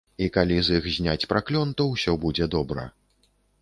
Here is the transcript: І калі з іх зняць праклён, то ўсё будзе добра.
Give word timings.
І 0.25 0.29
калі 0.37 0.57
з 0.69 0.77
іх 0.79 0.87
зняць 0.95 1.27
праклён, 1.35 1.77
то 1.81 1.89
ўсё 1.93 2.19
будзе 2.25 2.53
добра. 2.59 2.93